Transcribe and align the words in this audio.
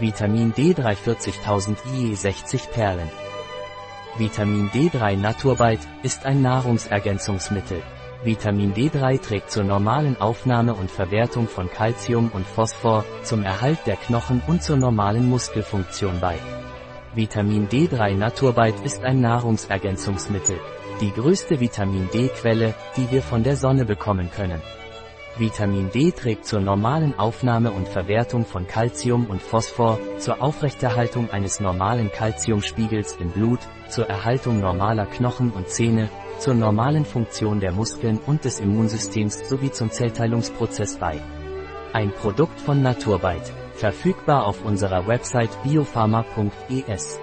Vitamin 0.00 0.54
D3 0.54 0.96
40.000 0.96 1.76
IE 1.94 2.14
60 2.14 2.70
Perlen. 2.70 3.10
Vitamin 4.16 4.70
D3 4.70 5.14
Naturbite 5.14 5.86
ist 6.02 6.24
ein 6.24 6.40
Nahrungsergänzungsmittel. 6.40 7.82
Vitamin 8.24 8.72
D3 8.72 9.20
trägt 9.20 9.50
zur 9.50 9.64
normalen 9.64 10.18
Aufnahme 10.18 10.72
und 10.72 10.90
Verwertung 10.90 11.48
von 11.48 11.70
Calcium 11.70 12.30
und 12.32 12.46
Phosphor, 12.46 13.04
zum 13.24 13.42
Erhalt 13.42 13.80
der 13.84 13.96
Knochen 13.96 14.40
und 14.46 14.62
zur 14.62 14.78
normalen 14.78 15.28
Muskelfunktion 15.28 16.18
bei. 16.18 16.38
Vitamin 17.14 17.68
D3 17.68 18.16
Naturbite 18.16 18.82
ist 18.82 19.04
ein 19.04 19.20
Nahrungsergänzungsmittel. 19.20 20.58
Die 21.02 21.12
größte 21.12 21.60
Vitamin 21.60 22.08
D-Quelle, 22.10 22.72
die 22.96 23.10
wir 23.10 23.20
von 23.20 23.42
der 23.42 23.56
Sonne 23.56 23.84
bekommen 23.84 24.30
können. 24.34 24.62
Vitamin 25.38 25.90
D 25.90 26.10
trägt 26.10 26.44
zur 26.44 26.60
normalen 26.60 27.18
Aufnahme 27.18 27.70
und 27.70 27.88
Verwertung 27.88 28.44
von 28.44 28.66
Calcium 28.66 29.26
und 29.26 29.40
Phosphor, 29.40 29.98
zur 30.18 30.42
Aufrechterhaltung 30.42 31.30
eines 31.30 31.60
normalen 31.60 32.10
Calciumspiegels 32.10 33.16
im 33.20 33.30
Blut, 33.30 33.60
zur 33.88 34.08
Erhaltung 34.08 34.60
normaler 34.60 35.06
Knochen 35.06 35.50
und 35.50 35.68
Zähne, 35.68 36.10
zur 36.38 36.54
normalen 36.54 37.04
Funktion 37.04 37.60
der 37.60 37.72
Muskeln 37.72 38.18
und 38.26 38.44
des 38.44 38.60
Immunsystems 38.60 39.48
sowie 39.48 39.70
zum 39.70 39.90
Zellteilungsprozess 39.90 40.96
bei. 40.96 41.20
Ein 41.92 42.12
Produkt 42.12 42.60
von 42.60 42.82
Naturbite, 42.82 43.52
verfügbar 43.74 44.46
auf 44.46 44.64
unserer 44.64 45.06
Website 45.06 45.50
biopharma.es. 45.62 47.20